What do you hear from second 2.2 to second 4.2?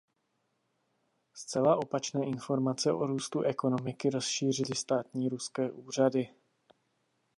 informace o růstu ekonomiky